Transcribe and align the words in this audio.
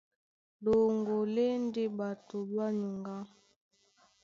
Ɗoŋgo 0.63 1.15
lá 1.35 1.43
e 1.53 1.57
ndé 1.65 1.83
ɓato 1.97 2.37
ɓá 2.53 2.65
nyuŋgá. 2.79 3.15